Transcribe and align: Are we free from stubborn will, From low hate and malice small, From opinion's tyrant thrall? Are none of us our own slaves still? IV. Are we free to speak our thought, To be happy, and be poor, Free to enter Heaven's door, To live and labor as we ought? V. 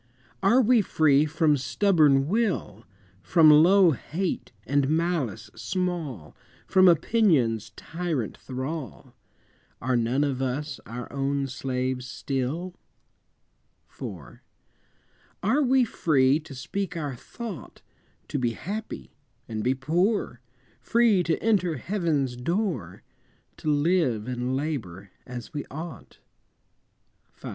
Are 0.41 0.61
we 0.63 0.81
free 0.81 1.27
from 1.27 1.57
stubborn 1.57 2.27
will, 2.27 2.85
From 3.21 3.51
low 3.51 3.91
hate 3.91 4.51
and 4.65 4.89
malice 4.89 5.51
small, 5.55 6.35
From 6.65 6.87
opinion's 6.87 7.69
tyrant 7.75 8.35
thrall? 8.35 9.13
Are 9.79 9.95
none 9.95 10.23
of 10.23 10.41
us 10.41 10.79
our 10.87 11.07
own 11.13 11.45
slaves 11.45 12.07
still? 12.07 12.73
IV. 13.95 14.39
Are 15.43 15.61
we 15.61 15.85
free 15.85 16.39
to 16.39 16.55
speak 16.55 16.97
our 16.97 17.15
thought, 17.15 17.83
To 18.29 18.39
be 18.39 18.53
happy, 18.53 19.13
and 19.47 19.63
be 19.63 19.75
poor, 19.75 20.41
Free 20.79 21.21
to 21.21 21.37
enter 21.43 21.75
Heaven's 21.77 22.35
door, 22.35 23.03
To 23.57 23.69
live 23.71 24.27
and 24.27 24.55
labor 24.55 25.11
as 25.27 25.53
we 25.53 25.63
ought? 25.69 26.17
V. 27.37 27.49